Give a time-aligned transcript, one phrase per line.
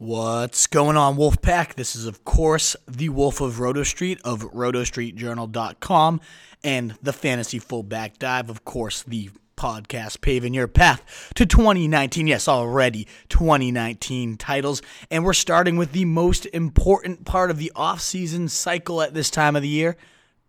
[0.00, 1.74] What's going on, Wolfpack?
[1.74, 6.22] This is, of course, the Wolf of Roto Street of rotostreetjournal.com
[6.64, 9.28] and the Fantasy Fullback Dive, of course, the
[9.58, 12.26] podcast paving your path to 2019.
[12.28, 14.80] Yes, already 2019 titles.
[15.10, 19.54] And we're starting with the most important part of the offseason cycle at this time
[19.54, 19.98] of the year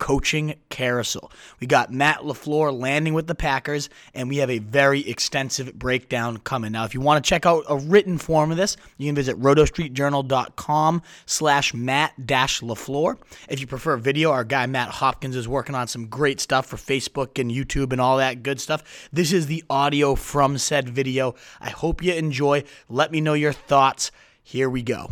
[0.02, 1.32] coaching carousel.
[1.60, 6.38] We got Matt LaFleur landing with the Packers, and we have a very extensive breakdown
[6.38, 6.72] coming.
[6.72, 9.40] Now, if you want to check out a written form of this, you can visit
[9.40, 13.16] rotostreetjournal.com slash Matt dash LaFleur.
[13.48, 16.78] If you prefer video, our guy Matt Hopkins is working on some great stuff for
[16.78, 19.08] Facebook and YouTube and all that good stuff.
[19.14, 21.36] This is the audio from said video.
[21.60, 22.64] I hope you enjoy.
[22.90, 24.10] Let me know your thoughts.
[24.42, 25.12] Here we go.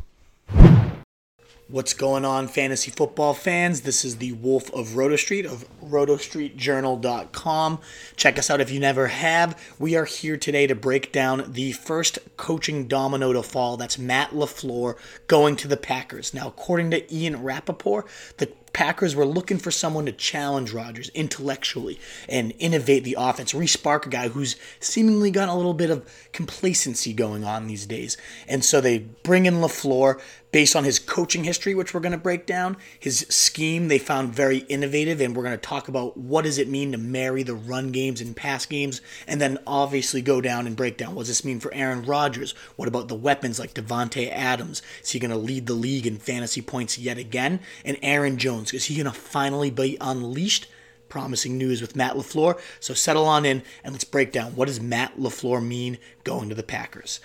[1.72, 3.82] What's going on, fantasy football fans?
[3.82, 7.80] This is the Wolf of Roto Street of rotostreetjournal.com.
[8.16, 9.76] Check us out if you never have.
[9.78, 13.78] We are here today to break down the first coaching domino to fall.
[13.78, 14.95] That's Matt LaFleur
[15.28, 16.34] going to the Packers.
[16.34, 22.00] Now, according to Ian Rapoport, the Packers were looking for someone to challenge Rodgers intellectually
[22.28, 27.14] and innovate the offense, respark a guy who's seemingly got a little bit of complacency
[27.14, 28.17] going on these days.
[28.48, 32.17] And so they bring in LaFleur based on his coaching history, which we're going to
[32.17, 32.78] break down.
[33.00, 36.67] His scheme they found very innovative, and we're going to talk about what does it
[36.67, 40.75] mean to marry the run games and pass games, and then obviously go down and
[40.75, 42.53] break down what does this mean for Aaron Rodgers?
[42.75, 44.81] What about the weapons like Davante Adams?
[45.02, 47.59] Is he going to lead the league in fantasy points yet again?
[47.86, 50.67] And Aaron Jones, is he going to finally be unleashed?
[51.09, 52.59] Promising news with Matt LaFleur.
[52.80, 56.55] So settle on in and let's break down what does Matt LaFleur mean going to
[56.55, 57.20] the Packers.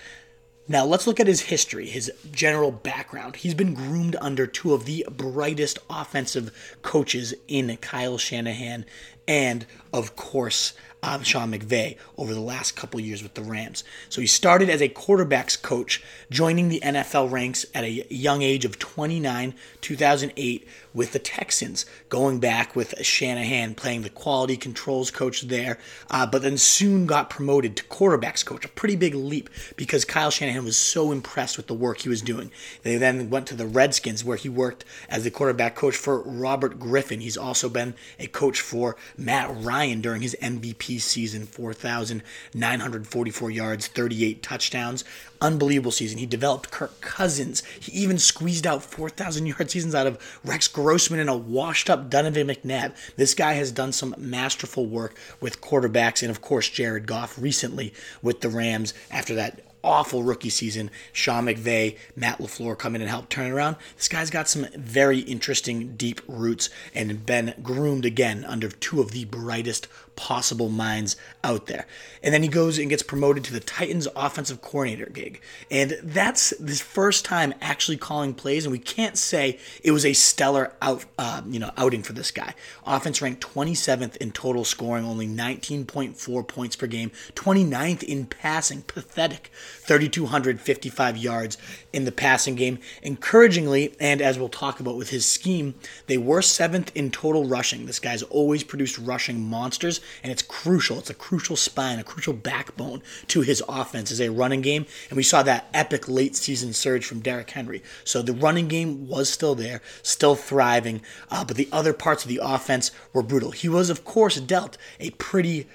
[0.67, 3.35] Now, let's look at his history, his general background.
[3.35, 8.85] He's been groomed under two of the brightest offensive coaches in Kyle Shanahan
[9.27, 10.73] and, of course,
[11.05, 13.83] um, Sean McVay over the last couple years with the Rams.
[14.09, 18.65] So he started as a quarterbacks coach, joining the NFL ranks at a young age
[18.65, 25.41] of 29, 2008, with the Texans, going back with Shanahan playing the quality controls coach
[25.41, 25.77] there,
[26.09, 28.63] uh, but then soon got promoted to quarterbacks coach.
[28.63, 32.21] A pretty big leap because Kyle Shanahan was so impressed with the work he was
[32.21, 32.49] doing.
[32.83, 36.79] They then went to the Redskins, where he worked as the quarterback coach for Robert
[36.79, 37.19] Griffin.
[37.19, 44.41] He's also been a coach for Matt Ryan during his MVP season 4,944 yards, 38
[44.41, 45.03] touchdowns.
[45.41, 46.17] Unbelievable season.
[46.17, 47.61] He developed Kirk Cousins.
[47.79, 52.09] He even squeezed out 4,000 yard seasons out of Rex Grossman and a washed up
[52.09, 52.95] Donovan McNabb.
[53.15, 57.93] This guy has done some masterful work with quarterbacks and, of course, Jared Goff recently
[58.21, 60.89] with the Rams after that awful rookie season.
[61.13, 63.77] Sean McVay, Matt LaFleur come in and help turn it around.
[63.95, 69.11] This guy's got some very interesting, deep roots and been groomed again under two of
[69.11, 71.85] the brightest possible minds out there.
[72.23, 75.41] And then he goes and gets promoted to the Titans offensive coordinator gig.
[75.69, 80.13] And that's his first time actually calling plays, and we can't say it was a
[80.13, 82.55] stellar out, uh, you know, outing for this guy.
[82.85, 89.51] Offense ranked 27th in total scoring, only 19.4 points per game, 29th in passing, pathetic,
[89.53, 91.57] 3,255 yards
[91.93, 92.79] in the passing game.
[93.03, 95.75] Encouragingly, and as we'll talk about with his scheme,
[96.07, 97.85] they were seventh in total rushing.
[97.85, 100.99] This guy's always produced rushing monsters and it's crucial.
[100.99, 104.85] It's a crucial spine, a crucial backbone to his offense as a running game.
[105.09, 107.83] And we saw that epic late season surge from Derrick Henry.
[108.03, 112.29] So the running game was still there, still thriving, uh, but the other parts of
[112.29, 113.51] the offense were brutal.
[113.51, 115.67] He was, of course, dealt a pretty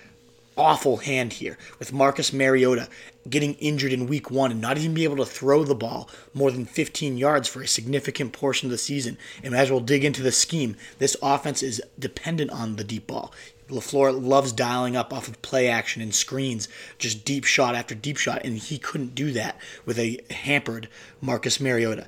[0.56, 2.88] awful hand here with Marcus Mariota
[3.28, 6.50] getting injured in week one and not even be able to throw the ball more
[6.50, 9.16] than 15 yards for a significant portion of the season.
[9.42, 13.32] And as we'll dig into the scheme, this offense is dependent on the deep ball.
[13.70, 18.16] LaFleur loves dialing up off of play action and screens, just deep shot after deep
[18.16, 20.88] shot, and he couldn't do that with a hampered
[21.20, 22.06] Marcus Mariota.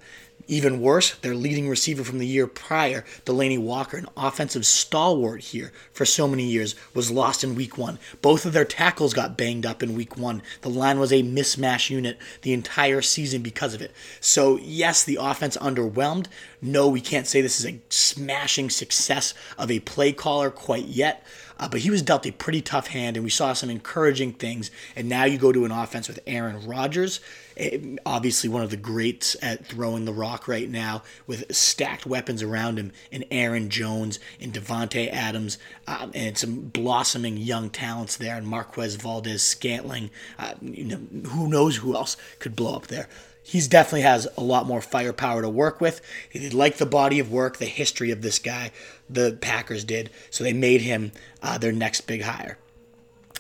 [0.49, 5.73] Even worse, their leading receiver from the year prior, Delanie Walker, an offensive stalwart here
[5.93, 7.99] for so many years, was lost in week one.
[8.21, 10.43] Both of their tackles got banged up in week one.
[10.63, 13.93] The line was a mismatch unit the entire season because of it.
[14.21, 16.27] So, yes, the offense underwhelmed.
[16.61, 21.25] No, we can't say this is a smashing success of a play caller quite yet.
[21.63, 24.73] Uh, but he was dealt a pretty tough hand, and we saw some encouraging things.
[24.97, 27.21] And now you go to an offense with Aaron Rodgers,
[27.57, 32.43] eh, obviously one of the greats at throwing the rock right now, with stacked weapons
[32.43, 35.57] around him, and Aaron Jones and Davante Adams,
[35.87, 40.11] um, and some blossoming young talents there, and Marquez Valdes-Scantling.
[40.41, 43.09] Uh, you know, who knows who else could blow up there
[43.43, 46.01] he's definitely has a lot more firepower to work with.
[46.29, 48.71] He liked the body of work, the history of this guy.
[49.09, 51.13] The Packers did, so they made him
[51.43, 52.59] uh, their next big hire.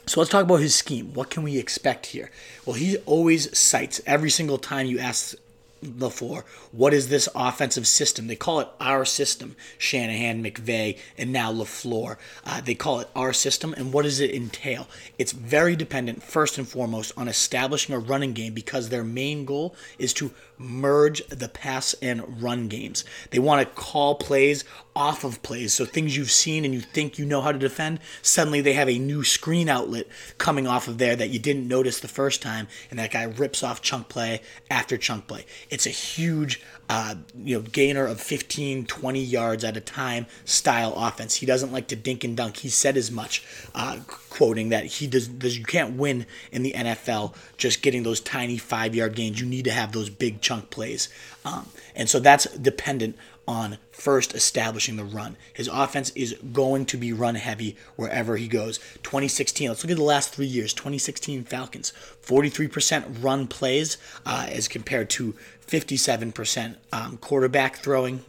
[0.06, 1.14] So let's talk about his scheme.
[1.14, 2.30] What can we expect here?
[2.66, 5.36] Well, he always cites every single time you ask
[5.82, 8.26] LaFleur, what is this offensive system?
[8.26, 9.56] They call it our system.
[9.78, 12.16] Shanahan, McVay, and now LaFleur.
[12.44, 14.88] Uh, they call it our system, and what does it entail?
[15.18, 19.74] It's very dependent, first and foremost, on establishing a running game because their main goal
[19.98, 23.04] is to merge the pass and run games.
[23.30, 25.72] They want to call plays off of plays.
[25.72, 28.88] So things you've seen and you think you know how to defend, suddenly they have
[28.88, 30.06] a new screen outlet
[30.38, 33.62] coming off of there that you didn't notice the first time, and that guy rips
[33.62, 34.40] off chunk play
[34.70, 35.46] after chunk play.
[35.70, 40.92] It's a huge uh, you know, gainer of 15, 20 yards at a time style
[40.94, 41.36] offense.
[41.36, 42.58] He doesn't like to dink and dunk.
[42.58, 43.42] He said as much,
[43.74, 45.56] uh, quoting that he does, does.
[45.56, 49.40] You can't win in the NFL just getting those tiny five yard gains.
[49.40, 51.08] You need to have those big chunk plays,
[51.46, 53.16] um, and so that's dependent
[53.46, 55.36] on first establishing the run.
[55.52, 58.78] His offense is going to be run heavy wherever he goes.
[59.02, 60.72] 2016, let's look at the last three years.
[60.72, 61.92] 2016 Falcons,
[62.24, 65.34] 43% run plays uh, as compared to
[65.66, 68.24] 57% um, quarterback throwing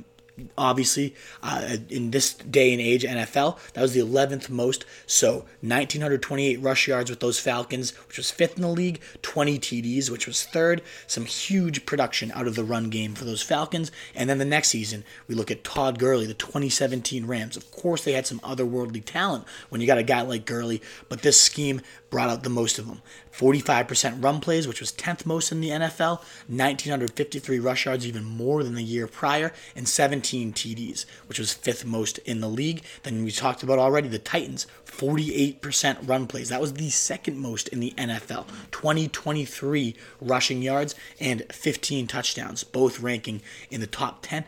[0.57, 4.85] obviously uh, in this day and age NFL that was the 11th most.
[5.05, 10.09] So 1928 rush yards with those Falcons which was fifth in the league 20 TDs
[10.09, 10.81] which was third.
[11.07, 13.91] Some huge production out of the run game for those Falcons.
[14.15, 17.55] And then the next season we look at Todd Gurley the 2017 Rams.
[17.55, 21.21] Of course they had some otherworldly talent when you got a guy like Gurley but
[21.21, 21.81] this scheme
[22.13, 23.01] brought out the most of them.
[23.35, 28.63] 45% run plays, which was 10th most in the NFL, 1,953 rush yards, even more
[28.63, 32.83] than the year prior, and 17 TDs, which was fifth most in the league.
[33.01, 36.49] Then we talked about already the Titans, 48% run plays.
[36.49, 38.45] That was the second most in the NFL.
[38.69, 44.45] 2023 rushing yards and 15 touchdowns, both ranking in the top 10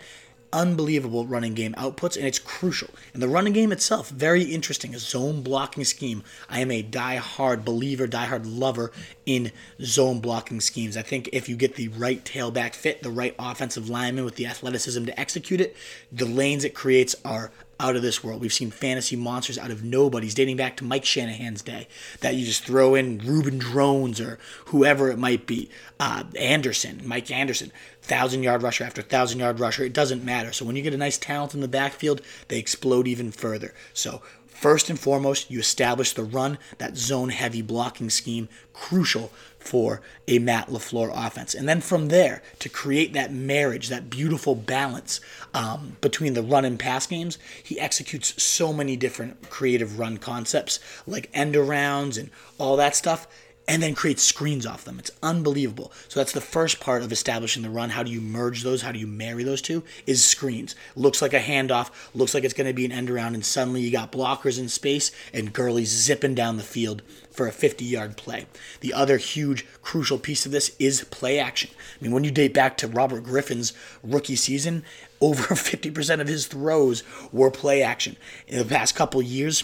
[0.52, 2.90] unbelievable running game outputs, and it's crucial.
[3.14, 4.96] And the running game itself, very interesting.
[4.96, 6.24] A zone blocking scheme.
[6.50, 8.92] I am a die-hard believer, die-hard lover
[9.26, 9.52] in
[9.82, 10.98] zone blocking schemes.
[10.98, 14.46] I think if you get the right tailback fit, the right offensive lineman with the
[14.46, 15.76] athleticism to execute it,
[16.12, 18.42] the lanes it creates are out of this world.
[18.42, 21.88] We've seen fantasy monsters out of nobodies dating back to Mike Shanahan's day
[22.22, 25.70] that you just throw in Reuben Droughns or whoever it might be.
[26.00, 29.84] Uh, Anderson, Mike Anderson, thousand yard rusher after thousand yard rusher.
[29.84, 30.54] It doesn't matter.
[30.54, 33.74] So when you get a nice talent in the backfield, they explode even further.
[33.94, 34.22] So
[34.56, 39.30] First and foremost, you establish the run, that zone heavy blocking scheme, crucial
[39.68, 41.54] for a Matt LaFleur offense.
[41.54, 45.20] And then from there, to create that marriage, that beautiful balance
[45.54, 50.80] um, between the run and pass games, he executes so many different creative run concepts
[51.08, 53.28] like end arounds and all that stuff
[53.68, 55.00] and then create screens off them.
[55.00, 55.92] It's unbelievable.
[56.08, 57.92] So that's the first part of establishing the run.
[57.92, 58.82] How do you merge those?
[58.82, 59.84] How do you marry those two?
[60.06, 60.76] Is screens.
[60.96, 63.82] Looks like a handoff, looks like it's going to be an end around, and suddenly
[63.82, 67.02] you got blockers in space and Gurley's zipping down the field
[67.32, 68.46] for a 50 yard play.
[68.82, 71.72] The other huge, crucial piece of this is play action.
[72.00, 73.74] I mean, when you date back to Robert Griffin's
[74.04, 74.84] rookie season,
[75.22, 78.18] over 50% of his throws were play action.
[78.48, 79.64] In the past couple years,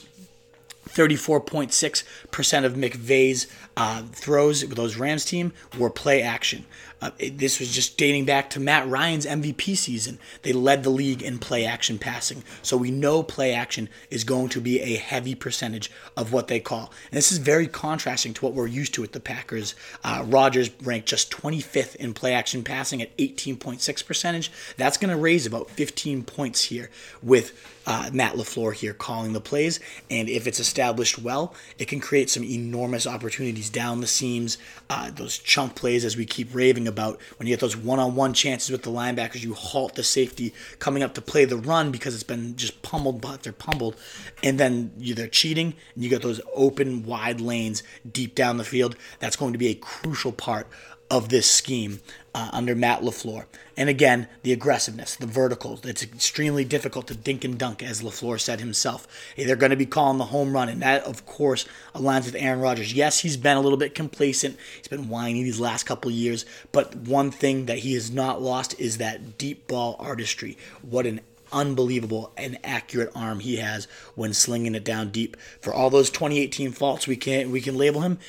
[0.90, 3.48] 34.6% of McVay's
[3.78, 6.66] uh, throws with those Rams team were play action.
[7.02, 10.20] Uh, it, this was just dating back to Matt Ryan's MVP season.
[10.44, 12.44] They led the league in play action passing.
[12.62, 16.60] So we know play action is going to be a heavy percentage of what they
[16.60, 16.92] call.
[17.12, 19.74] And this is very contrasting to what we're used to with the Packers.
[20.04, 24.52] Uh, Rodgers ranked just 25th in play action passing at 18.6 percentage.
[24.78, 26.92] That's going to raise about 15 points here
[27.24, 27.54] with
[27.88, 29.80] uh, Matt LaFleur here calling the plays.
[30.10, 34.58] And if it's established well, it can create some enormous opportunities down the seams,
[34.90, 36.88] uh, those chunk plays as we keep raving.
[36.92, 40.04] About when you get those one on one chances with the linebackers, you halt the
[40.04, 43.96] safety coming up to play the run because it's been just pummeled, but they're pummeled.
[44.44, 48.64] And then you, they're cheating, and you get those open, wide lanes deep down the
[48.64, 48.96] field.
[49.20, 50.68] That's going to be a crucial part
[51.12, 52.00] of this scheme
[52.34, 53.44] uh, under Matt LaFleur.
[53.76, 55.84] And again, the aggressiveness, the verticals.
[55.86, 59.08] It's extremely difficult to dink and dunk, as LaFleur said himself.
[59.36, 62.36] Hey, they're going to be calling the home run, and that, of course, aligns with
[62.36, 62.94] Aaron Rodgers.
[62.94, 64.58] Yes, he's been a little bit complacent.
[64.78, 68.80] He's been whiny these last couple years, but one thing that he has not lost
[68.80, 70.58] is that deep ball artistry.
[70.82, 71.20] What an
[71.52, 75.36] unbelievable and accurate arm he has when slinging it down deep.
[75.60, 78.20] For all those 2018 faults we can we can label him,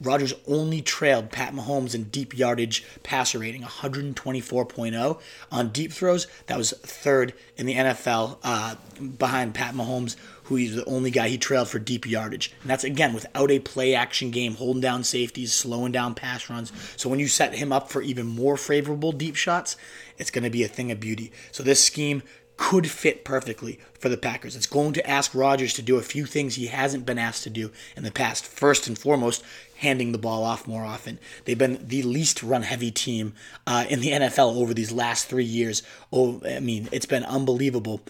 [0.00, 5.20] Rodgers only trailed Pat Mahomes in deep yardage passer rating, 124.0
[5.52, 6.26] on deep throws.
[6.46, 8.76] That was third in the NFL uh,
[9.18, 12.52] behind Pat Mahomes, who he's the only guy he trailed for deep yardage.
[12.62, 16.72] And that's again without a play action game, holding down safeties, slowing down pass runs.
[16.96, 19.76] So when you set him up for even more favorable deep shots,
[20.18, 21.32] it's going to be a thing of beauty.
[21.52, 22.22] So this scheme
[22.60, 24.54] could fit perfectly for the Packers.
[24.54, 27.50] It's going to ask Rodgers to do a few things he hasn't been asked to
[27.50, 28.44] do in the past.
[28.44, 29.42] First and foremost,
[29.80, 31.18] handing the ball off more often.
[31.46, 33.32] They've been the least run heavy team
[33.66, 35.82] uh, in the NFL over these last three years.
[36.12, 38.02] Oh, I mean, it's been unbelievable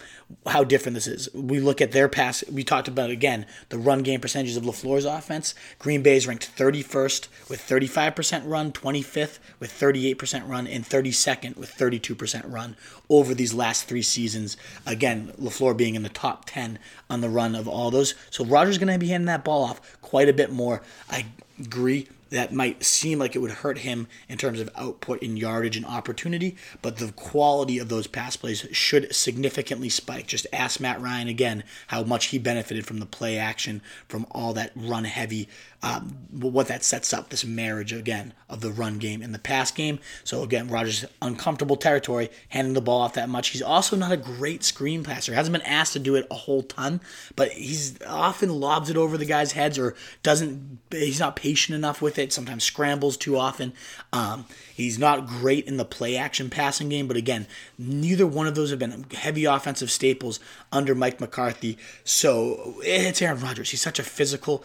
[0.47, 1.29] how different this is.
[1.33, 2.43] We look at their pass.
[2.51, 5.55] We talked about again the run game percentages of LaFleur's offense.
[5.79, 11.73] Green Bay is ranked 31st with 35% run, 25th with 38% run, and 32nd with
[11.73, 12.75] 32% run
[13.09, 14.57] over these last three seasons.
[14.85, 18.13] Again, LaFleur being in the top 10 on the run of all those.
[18.29, 20.81] So Rodgers going to be handing that ball off quite a bit more.
[21.09, 21.25] I
[21.59, 25.77] agree that might seem like it would hurt him in terms of output in yardage
[25.77, 30.27] and opportunity, but the quality of those pass plays should significantly spike.
[30.27, 34.53] Just ask Matt Ryan again how much he benefited from the play action, from all
[34.53, 35.49] that run heavy,
[35.83, 39.71] um, what that sets up, this marriage again of the run game and the pass
[39.71, 39.99] game.
[40.23, 43.49] So again, Rodgers uncomfortable territory, handing the ball off that much.
[43.49, 45.33] He's also not a great screen passer.
[45.33, 47.01] Hasn't been asked to do it a whole ton,
[47.35, 50.79] but he's often lobs it over the guy's heads or doesn't.
[50.91, 53.73] He's not patient enough with it it, sometimes scrambles too often.
[54.13, 57.47] Um, he's not great in the play action passing game, but again,
[57.77, 60.39] neither one of those have been heavy offensive staples
[60.71, 61.77] under Mike McCarthy.
[62.03, 63.71] So it's Aaron Rodgers.
[63.71, 64.63] He's such a physical,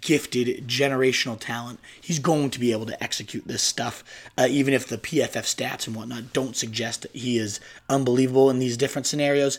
[0.00, 1.80] gifted, generational talent.
[2.00, 4.02] He's going to be able to execute this stuff,
[4.38, 8.58] uh, even if the PFF stats and whatnot don't suggest that he is unbelievable in
[8.58, 9.58] these different scenarios.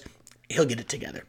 [0.49, 1.25] He'll get it together.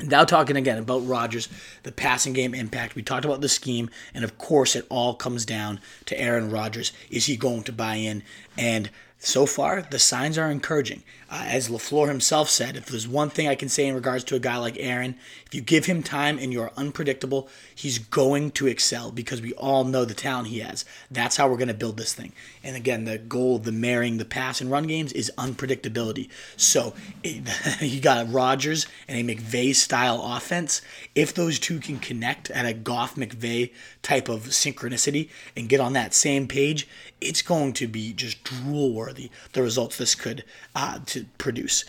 [0.00, 1.48] Now, talking again about Rodgers,
[1.82, 2.94] the passing game impact.
[2.94, 6.92] We talked about the scheme, and of course, it all comes down to Aaron Rodgers.
[7.10, 8.22] Is he going to buy in?
[8.56, 11.02] And so far, the signs are encouraging.
[11.30, 14.36] Uh, as LaFleur himself said, if there's one thing I can say in regards to
[14.36, 18.68] a guy like Aaron, if you give him time and you're unpredictable, he's going to
[18.68, 20.84] excel because we all know the talent he has.
[21.10, 22.32] That's how we're going to build this thing.
[22.62, 26.30] And again, the goal of the marrying the pass and run games is unpredictability.
[26.56, 26.94] So
[27.80, 30.80] you got Rodgers and a McVay style offense.
[31.16, 33.72] If those two can connect at a Goff McVay
[34.08, 36.88] type of synchronicity and get on that same page,
[37.20, 41.84] it's going to be just drool worthy the results this could uh, to produce.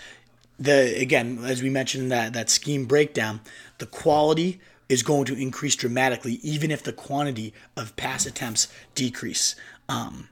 [0.60, 3.40] The again, as we mentioned that that scheme breakdown,
[3.78, 4.60] the quality
[4.90, 9.56] is going to increase dramatically, even if the quantity of pass attempts decrease.
[9.88, 10.28] Um,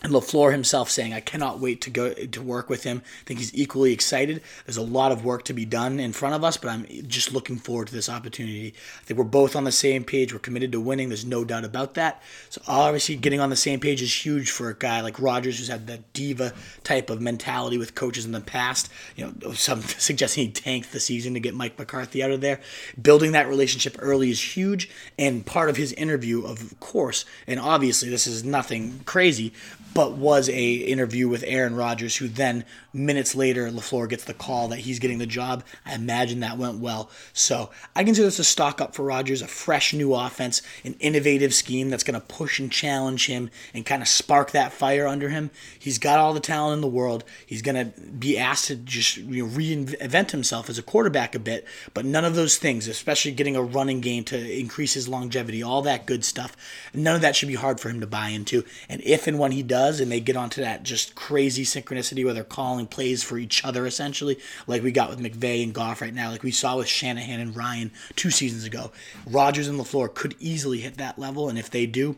[0.00, 3.02] and LaFleur himself saying, I cannot wait to go to work with him.
[3.04, 4.42] I think he's equally excited.
[4.64, 7.32] There's a lot of work to be done in front of us, but I'm just
[7.32, 8.74] looking forward to this opportunity.
[9.00, 10.32] I think we're both on the same page.
[10.32, 11.08] We're committed to winning.
[11.08, 12.22] There's no doubt about that.
[12.48, 15.66] So obviously getting on the same page is huge for a guy like Rodgers, who's
[15.66, 16.52] had that diva
[16.84, 18.88] type of mentality with coaches in the past.
[19.16, 22.60] You know, some suggesting he tanked the season to get Mike McCarthy out of there.
[23.02, 24.88] Building that relationship early is huge.
[25.18, 29.52] And part of his interview, of course, and obviously this is nothing crazy,
[29.98, 34.68] but was a interview with Aaron Rodgers, who then minutes later LaFleur gets the call
[34.68, 35.64] that he's getting the job.
[35.84, 37.10] I imagine that went well.
[37.32, 41.52] So I consider this a stock up for Rodgers, a fresh new offense, an innovative
[41.52, 45.30] scheme that's going to push and challenge him and kind of spark that fire under
[45.30, 45.50] him.
[45.76, 47.24] He's got all the talent in the world.
[47.44, 51.40] He's going to be asked to just you know, reinvent himself as a quarterback a
[51.40, 55.60] bit, but none of those things, especially getting a running game to increase his longevity,
[55.60, 56.56] all that good stuff,
[56.94, 58.64] none of that should be hard for him to buy into.
[58.88, 62.34] And if and when he does, and they get onto that just crazy synchronicity where
[62.34, 66.14] they're calling plays for each other essentially, like we got with McVay and Goff right
[66.14, 68.92] now, like we saw with Shanahan and Ryan two seasons ago.
[69.26, 72.16] Rodgers and LaFleur could easily hit that level, and if they do,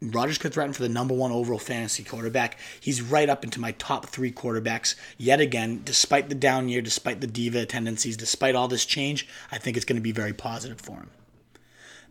[0.00, 2.58] Rodgers could threaten for the number one overall fantasy quarterback.
[2.80, 7.20] He's right up into my top three quarterbacks yet again, despite the down year, despite
[7.20, 9.28] the diva tendencies, despite all this change.
[9.52, 11.10] I think it's going to be very positive for him.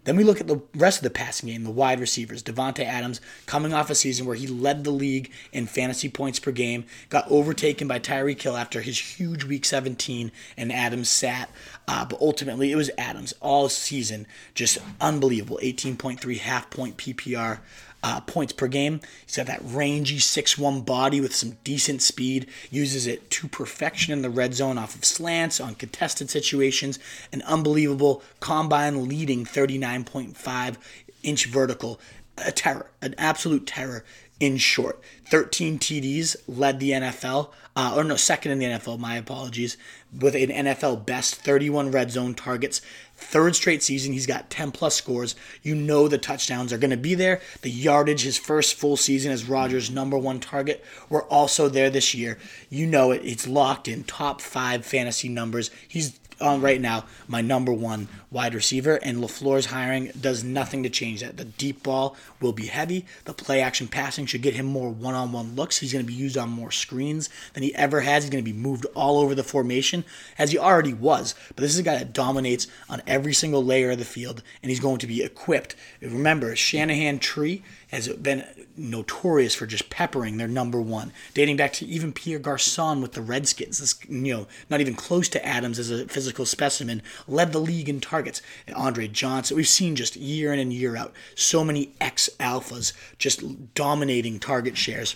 [0.03, 2.41] Then we look at the rest of the passing game, the wide receivers.
[2.41, 6.51] Davante Adams coming off a season where he led the league in fantasy points per
[6.51, 11.51] game, got overtaken by Tyreek Hill after his huge Week 17, and Adams sat.
[11.87, 15.59] Uh, but ultimately, it was Adams all season, just unbelievable.
[15.61, 17.59] 18.3 half point PPR
[18.03, 18.99] uh, points per game.
[19.25, 24.21] He's got that rangy 6'1 body with some decent speed, uses it to perfection in
[24.21, 26.99] the red zone off of slants, on contested situations,
[27.31, 30.77] an unbelievable combine leading 39.5
[31.23, 31.99] inch vertical.
[32.37, 34.03] A terror, an absolute terror
[34.41, 34.99] in short.
[35.27, 39.77] 13 TDs led the NFL, uh, or no, second in the NFL, my apologies,
[40.19, 42.81] with an NFL best 31 red zone targets.
[43.15, 45.35] Third straight season, he's got 10 plus scores.
[45.61, 47.39] You know the touchdowns are going to be there.
[47.61, 52.15] The yardage, his first full season as Rodgers' number one target, were also there this
[52.15, 52.39] year.
[52.69, 53.21] You know it.
[53.23, 55.69] It's locked in top five fantasy numbers.
[55.87, 60.89] He's on right now my number one wide receiver, and LaFleur's hiring does nothing to
[60.89, 61.37] change that.
[61.37, 63.05] The deep ball will be heavy.
[63.25, 65.77] The play action passing should get him more one on one looks.
[65.77, 68.23] He's going to be used on more screens than he ever has.
[68.23, 70.03] He's going to be moved all over the formation
[70.37, 71.35] as he already was.
[71.49, 74.69] But this is a guy that dominates on every single layer of the field, and
[74.69, 75.75] he's going to be equipped.
[76.01, 78.45] Remember, Shanahan tree has been
[78.77, 83.21] notorious for just peppering their number one, dating back to even Pierre Garcon with the
[83.21, 83.79] Redskins.
[83.79, 87.89] This, you know, not even close to Adams as a physical specimen, led the league
[87.89, 88.41] in targets.
[88.67, 92.93] And Andre Johnson, we've seen just year in and year out so many ex alphas
[93.17, 95.15] just dominating target shares.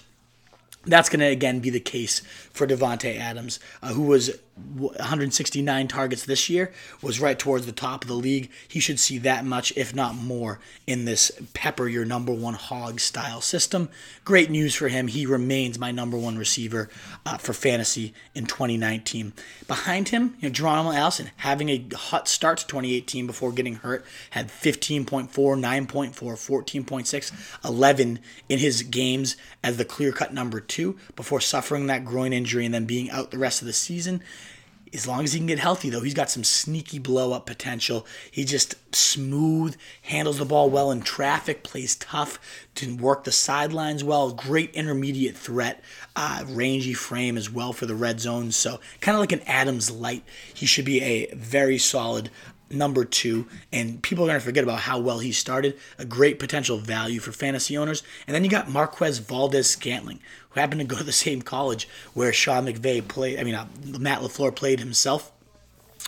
[0.86, 2.20] That's going to again be the case
[2.52, 6.72] for Davante Adams, uh, who was 169 targets this year,
[7.02, 8.50] was right towards the top of the league.
[8.68, 13.00] He should see that much, if not more, in this pepper your number one hog
[13.02, 13.90] style system.
[14.24, 15.08] Great news for him.
[15.08, 16.90] He remains my number one receiver
[17.26, 19.34] uh, for fantasy in 2019.
[19.68, 24.06] Behind him, you know, Geronimo Allison having a hot start to 2018 before getting hurt,
[24.30, 31.42] had 15.4, 9.4, 14.6, 11 in his games as the clear cut number two before
[31.42, 34.22] suffering that groin injury and then being out the rest of the season
[34.96, 38.08] as long as he can get healthy, though, he's got some sneaky blow up potential.
[38.32, 42.40] He just smooth, handles the ball well in traffic, plays tough,
[42.76, 44.32] can work the sidelines well.
[44.32, 45.84] Great intermediate threat,
[46.16, 48.52] uh, rangy frame as well for the red zone.
[48.52, 50.24] So kind of like an Adams light.
[50.54, 52.32] He should be a very solid
[52.70, 55.78] number two, and people are going to forget about how well he started.
[55.98, 58.04] A great potential value for fantasy owners.
[58.28, 60.20] And then you got Marquez Valdes-Scantling,
[60.50, 63.68] who happened to go to the same college where Sean McVay played, I mean, uh,
[64.00, 65.32] Matt LaFleur played himself.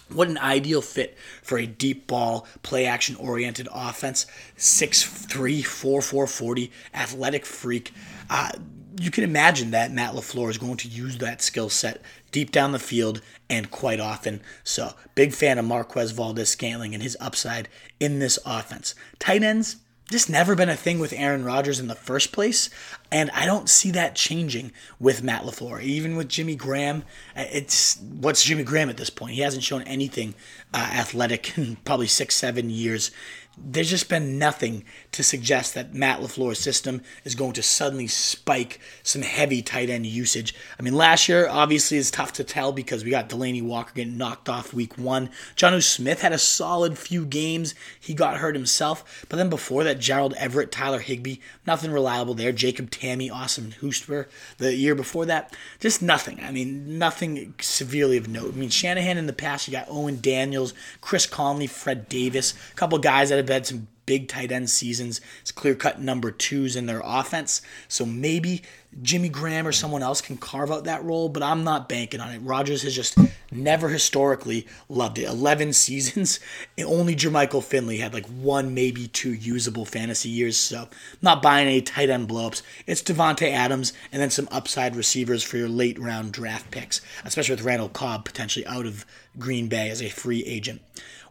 [0.10, 4.26] What an ideal fit for a deep ball, play action oriented offense.
[4.58, 7.94] 6'3, 4'4, 40, athletic freak.
[8.30, 8.52] Uh,
[9.00, 12.02] you can imagine that Matt LaFleur is going to use that skill set
[12.32, 14.42] deep down the field and quite often.
[14.64, 18.96] So, big fan of Marquez Valdes-Scantling and his upside in this offense.
[19.20, 19.78] Tight ends,
[20.10, 22.70] just never been a thing with Aaron Rodgers in the first place,
[23.12, 25.82] and I don't see that changing with Matt LaFleur.
[25.82, 27.04] Even with Jimmy Graham,
[27.36, 29.34] it's what's Jimmy Graham at this point?
[29.34, 30.36] He hasn't shown anything
[30.74, 33.12] uh, athletic in probably six, seven years
[33.58, 38.80] there's just been nothing to suggest that Matt LaFleur's system is going to suddenly spike
[39.02, 40.54] some heavy tight end usage.
[40.80, 44.18] I mean, last year, obviously, is tough to tell because we got Delanie Walker getting
[44.18, 45.30] knocked off week one.
[45.56, 47.74] Jonnu Smith had a solid few games.
[48.00, 49.26] He got hurt himself.
[49.28, 52.52] But then before that, Gerald Everett, Tyler Higbee, nothing reliable there.
[52.52, 56.40] Jacob Tamme, Austin Hooper the year before that, just nothing.
[56.42, 58.54] I mean, nothing severely of note.
[58.54, 62.76] I mean, Shanahan in the past, you got Owen Daniels, Chris Cooley, Fred Davis, a
[62.76, 65.22] couple guys that have had some big tight end seasons.
[65.42, 67.62] It's clear cut number twos in their offense.
[67.88, 68.64] So maybe
[69.04, 72.32] Jimmy Graham or someone else can carve out that role, but I'm not banking on
[72.32, 72.40] it.
[72.40, 73.18] Rodgers has just
[73.52, 75.28] never historically loved it.
[75.28, 76.40] 11 seasons,
[76.84, 80.58] only Jermichael Finley had like one, maybe two usable fantasy years.
[80.58, 80.88] So
[81.22, 82.64] not buying any tight end blowups.
[82.88, 87.56] It's Davante Adams and then some upside receivers for your late round draft picks, especially
[87.56, 89.06] with Randall Cobb potentially out of
[89.38, 90.82] Green Bay as a free agent.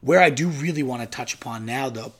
[0.01, 2.13] Where I do really want to touch upon now, though,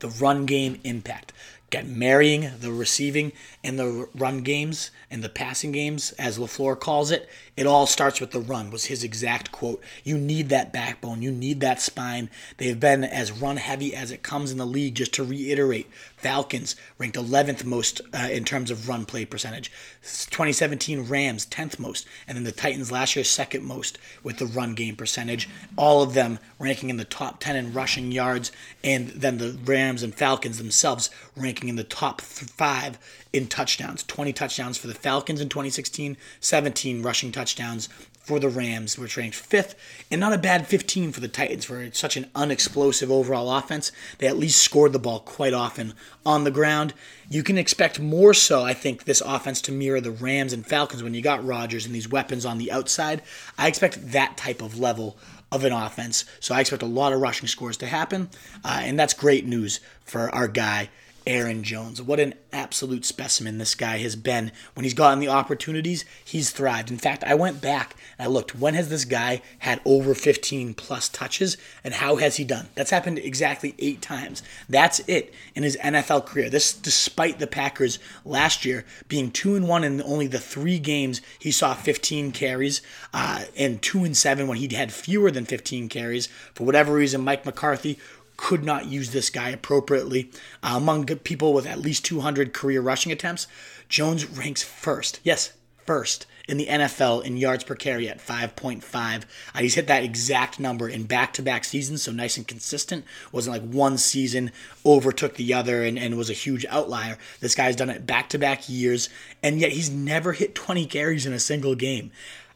[0.00, 1.32] the run game impact.
[1.70, 3.30] Get marrying the receiving
[3.62, 7.28] and the run games and the passing games, as LaFleur calls it.
[7.60, 9.82] It all starts with the run, was his exact quote.
[10.02, 11.20] You need that backbone.
[11.20, 12.30] You need that spine.
[12.56, 15.86] They've been as run heavy as it comes in the league, just to reiterate.
[16.16, 19.70] Falcons ranked 11th most uh, in terms of run play percentage.
[20.00, 24.74] 2017 Rams 10th most, and then the Titans last year second most with the run
[24.74, 25.46] game percentage.
[25.76, 30.02] All of them ranking in the top 10 in rushing yards, and then the Rams
[30.02, 32.98] and Falcons themselves ranking in the top five
[33.32, 34.02] in touchdowns.
[34.04, 37.88] 20 touchdowns for the Falcons in 2016, 17 rushing touchdowns
[38.20, 39.74] for the Rams, which ranked fifth,
[40.10, 43.92] and not a bad 15 for the Titans for such an unexplosive overall offense.
[44.18, 46.92] They at least scored the ball quite often on the ground.
[47.28, 51.02] You can expect more so, I think, this offense to mirror the Rams and Falcons
[51.02, 53.22] when you got Rodgers and these weapons on the outside.
[53.56, 55.16] I expect that type of level
[55.50, 56.24] of an offense.
[56.38, 58.28] So I expect a lot of rushing scores to happen,
[58.64, 60.90] uh, and that's great news for our guy
[61.30, 62.02] Aaron Jones.
[62.02, 64.50] What an absolute specimen this guy has been.
[64.74, 66.90] When he's gotten the opportunities, he's thrived.
[66.90, 68.56] In fact, I went back and I looked.
[68.56, 72.66] When has this guy had over 15 plus touches and how has he done?
[72.74, 74.42] That's happened exactly eight times.
[74.68, 76.50] That's it in his NFL career.
[76.50, 81.20] This despite the Packers last year being 2 and 1 in only the three games
[81.38, 82.82] he saw 15 carries
[83.14, 86.26] uh, and 2 and 7 when he had fewer than 15 carries.
[86.54, 88.00] For whatever reason, Mike McCarthy
[88.40, 90.30] could not use this guy appropriately.
[90.62, 93.46] Uh, among people with at least 200 career rushing attempts,
[93.88, 95.20] Jones ranks first.
[95.22, 95.52] Yes,
[95.84, 99.24] first in the NFL in yards per carry at 5.5.
[99.54, 103.04] Uh, he's hit that exact number in back to back seasons, so nice and consistent.
[103.30, 104.50] Wasn't like one season
[104.84, 107.18] overtook the other and, and was a huge outlier.
[107.40, 109.10] This guy's done it back to back years,
[109.42, 112.10] and yet he's never hit 20 carries in a single game.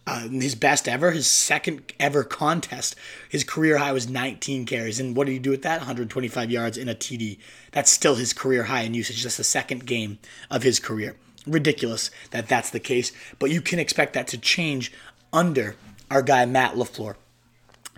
[0.06, 2.94] Uh, his best ever, his second ever contest.
[3.28, 5.00] His career high was 19 carries.
[5.00, 5.78] And what did he do with that?
[5.78, 7.38] 125 yards in a TD.
[7.72, 9.22] That's still his career high in usage.
[9.22, 10.18] That's the second game
[10.50, 14.92] of his career ridiculous that that's the case, but you can expect that to change
[15.32, 15.76] under
[16.10, 17.16] our guy Matt LaFleur.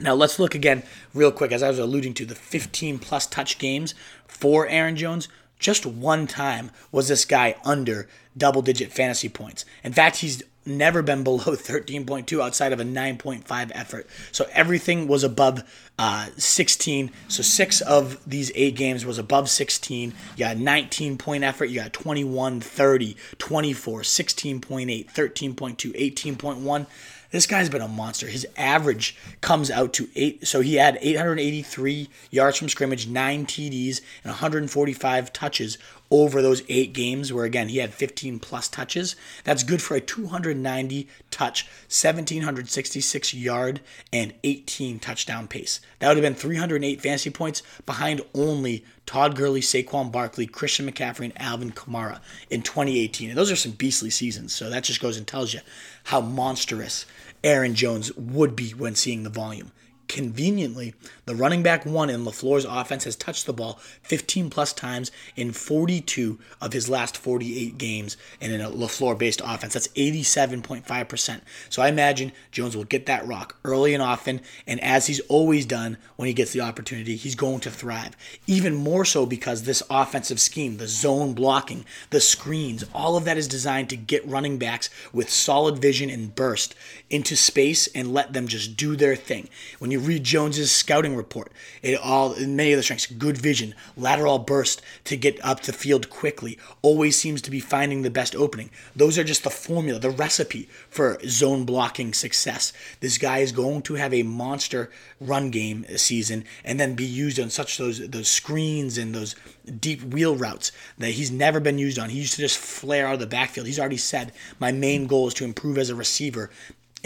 [0.01, 0.83] Now let's look again
[1.15, 3.95] real quick as I was alluding to the 15 plus touch games
[4.27, 5.29] for Aaron Jones.
[5.59, 9.65] Just one time was this guy under double digit fantasy points.
[9.83, 14.07] In fact, he's never been below 13.2 outside of a 9.5 effort.
[14.33, 15.65] So everything was above
[15.99, 17.11] uh, 16.
[17.29, 20.15] So six of these eight games was above 16.
[20.37, 21.67] You got 19 point effort.
[21.67, 26.87] You got 21, 30, 24, 16.8, 13.2, 18.1.
[27.31, 28.29] This guy's been a monster.
[28.29, 30.47] His average comes out to eight.
[30.47, 35.79] So he had 883 yards from scrimmage, nine TDs, and 145 touches
[36.11, 39.17] over those eight games, where again he had 15 plus touches.
[39.45, 43.81] That's good for a 290 touch, 1766 yard,
[44.13, 45.81] and 18 touchdown pace.
[45.99, 51.27] That would have been 308 fantasy points behind only Todd Gurley, Saquon Barkley, Christian McCaffrey,
[51.27, 53.31] and Alvin Kamara in 2018.
[53.31, 54.53] And those are some beastly seasons.
[54.53, 55.61] So that just goes and tells you
[56.05, 57.07] how monstrous
[57.45, 59.71] Aaron Jones would be when seeing the volume.
[60.09, 65.11] Conveniently, the running back one in LaFleur's offense has touched the ball 15 plus times
[65.35, 69.73] in 42 of his last 48 games and in a LaFleur based offense.
[69.73, 71.41] That's 87.5%.
[71.69, 75.67] So I imagine Jones will get that rock early and often, and as he's always
[75.67, 78.17] done when he gets the opportunity, he's going to thrive.
[78.47, 83.37] Even more so because this offensive scheme, the zone blocking, the screens, all of that
[83.37, 86.75] is designed to get running backs with solid vision and burst
[87.11, 89.49] into space and let them just do their thing.
[89.79, 91.53] When you read Jones's scouting report.
[91.83, 96.11] It all many of the strengths, good vision, lateral burst to get up the field
[96.11, 98.71] quickly, always seems to be finding the best opening.
[98.95, 102.73] Those are just the formula, the recipe for zone blocking success.
[103.01, 107.41] This guy is going to have a monster run game season and then be used
[107.41, 109.35] on such those those screens and those
[109.81, 112.11] deep wheel routes that he's never been used on.
[112.11, 113.67] He used to just flare out of the backfield.
[113.67, 116.51] He's already said my main goal is to improve as a receiver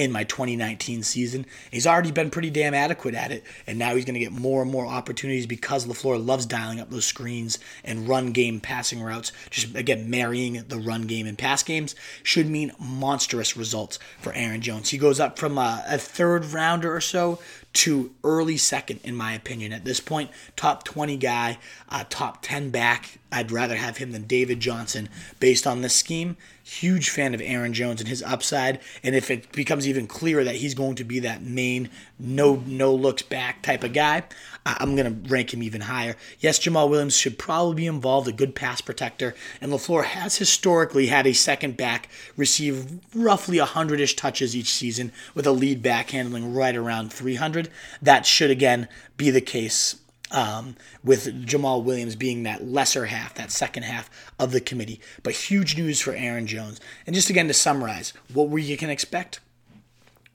[0.00, 1.44] in my 2019 season.
[1.70, 4.62] He's already been pretty damn adequate at it, and now he's going to get more
[4.62, 9.30] and more opportunities because LaFleur loves dialing up those screens and run game passing routes.
[9.50, 14.62] Just again, marrying the run game and pass games should mean monstrous results for Aaron
[14.62, 14.88] Jones.
[14.88, 17.38] He goes up from a, a third rounder or so
[17.72, 19.72] to early second, in my opinion.
[19.72, 23.18] At this point, top 20 guy, uh, top 10 back.
[23.32, 26.36] I'd rather have him than David Johnson based on this scheme.
[26.64, 28.80] Huge fan of Aaron Jones and his upside.
[29.04, 32.94] And if it becomes even clearer that he's going to be that main no no
[32.94, 34.24] looks back type of guy,
[34.66, 36.16] I'm going to rank him even higher.
[36.38, 39.34] Yes, Jamaal Williams should probably be involved, a good pass protector.
[39.60, 45.12] And LaFleur has historically had a second back receive roughly 100 ish touches each season
[45.34, 47.59] with a lead back handling right around 300.
[48.00, 49.96] That should again be the case
[50.30, 55.00] um, with Jamaal Williams being that lesser half, that second half of the committee.
[55.22, 56.80] But huge news for Aaron Jones.
[57.06, 59.40] And just again to summarize, what we can expect.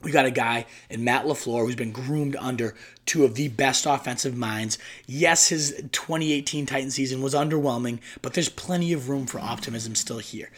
[0.02, 3.86] We got a guy in Matt LaFleur who's been groomed under two of the best
[3.86, 4.78] offensive minds.
[5.06, 10.18] Yes, his 2018 Titan season was underwhelming, but there's plenty of room for optimism still
[10.18, 10.50] here.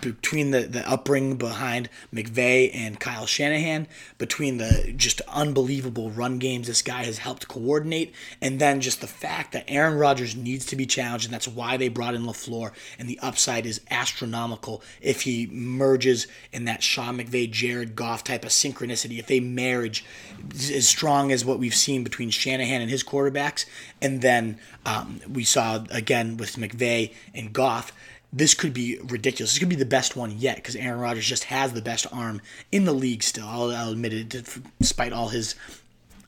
[0.00, 3.86] Between the, the upbringing behind McVay and Kyle Shanahan,
[4.18, 9.06] between the just unbelievable run games this guy has helped coordinate, and then just the
[9.06, 12.72] fact that Aaron Rodgers needs to be challenged, and that's why they brought in LaFleur,
[12.98, 18.44] and the upside is astronomical if he merges in that Sean McVay, Jared Goff type
[18.44, 20.04] of synchronicity, if they marriage
[20.52, 23.66] as strong as what we've seen between Shanahan and his quarterbacks,
[24.00, 27.92] and then um, we saw again with McVay and Goff.
[28.32, 29.52] This could be ridiculous.
[29.52, 32.40] This could be the best one yet because Aaron Rodgers just has the best arm
[32.70, 33.46] in the league still.
[33.46, 34.48] I'll, I'll admit it,
[34.80, 35.54] despite all his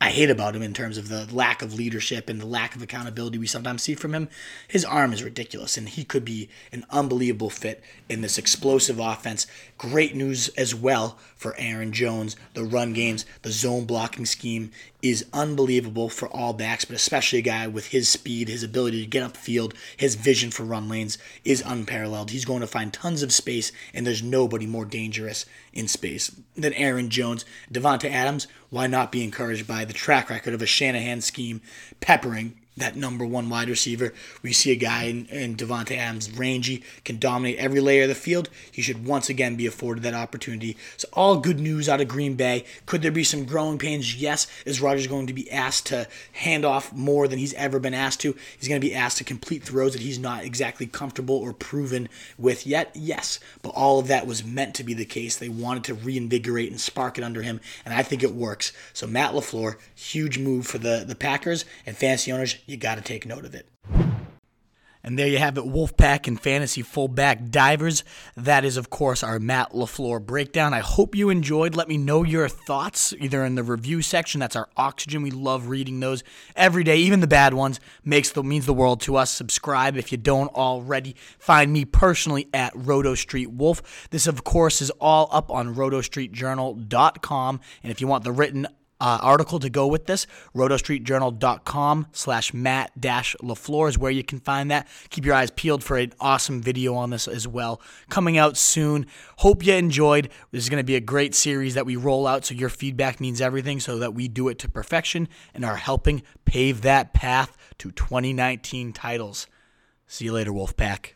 [0.04, 2.82] I hate about him in terms of the lack of leadership and the lack of
[2.82, 4.28] accountability we sometimes see from him.
[4.68, 9.46] His arm is ridiculous, and he could be an unbelievable fit in this explosive offense.
[9.78, 12.36] Great news as well for Aaron Jones.
[12.54, 14.70] The run games, the zone blocking scheme
[15.02, 19.06] is unbelievable for all backs, but especially a guy with his speed, his ability to
[19.06, 22.30] get upfield, his vision for run lanes is unparalleled.
[22.30, 26.72] He's going to find tons of space, and there's nobody more dangerous in space than
[26.72, 27.44] Aaron Jones.
[27.70, 31.60] Davante Adams, why not be encouraged by the track record of a Shanahan scheme
[32.00, 34.12] peppering that number one wide receiver.
[34.42, 38.14] We see a guy in, in Davante Adams, rangy, can dominate every layer of the
[38.14, 38.50] field.
[38.70, 40.76] He should once again be afforded that opportunity.
[40.96, 42.64] So all good news out of Green Bay.
[42.86, 44.16] Could there be some growing pains?
[44.16, 44.46] Yes.
[44.66, 48.20] Is Rodgers going to be asked to hand off more than he's ever been asked
[48.22, 48.34] to?
[48.58, 52.08] He's going to be asked to complete throws that he's not exactly comfortable or proven
[52.38, 52.90] with yet.
[52.94, 53.38] Yes.
[53.62, 55.36] But all of that was meant to be the case.
[55.36, 58.72] They wanted to reinvigorate and spark it under him, and I think it works.
[58.92, 63.02] So Matt LaFleur, huge move for the the Packers and fantasy owners you got to
[63.02, 63.68] take note of it.
[65.06, 68.04] And there you have it, Wolfpack and Fantasy Fullback Divers.
[68.38, 70.72] That is, of course, our Matt LaFleur breakdown.
[70.72, 71.76] I hope you enjoyed.
[71.76, 74.40] Let me know your thoughts either in the review section.
[74.40, 75.20] That's our oxygen.
[75.20, 76.24] We love reading those
[76.56, 77.80] every day, even the bad ones.
[78.02, 79.30] Makes the means the world to us.
[79.30, 81.16] Subscribe if you don't already.
[81.38, 84.08] Find me personally at Roto Street Wolf.
[84.08, 87.60] This, of course, is all up on rotostreetjournal.com.
[87.82, 88.68] And if you want the written
[89.04, 90.26] uh, article to go with this.
[90.54, 94.88] rotostreetjournal.com slash Matt dash LaFleur is where you can find that.
[95.10, 97.82] Keep your eyes peeled for an awesome video on this as well.
[98.08, 99.06] Coming out soon.
[99.38, 100.30] Hope you enjoyed.
[100.52, 103.20] This is going to be a great series that we roll out, so your feedback
[103.20, 107.58] means everything so that we do it to perfection and are helping pave that path
[107.76, 109.46] to 2019 titles.
[110.06, 111.12] See you later, Wolfpack.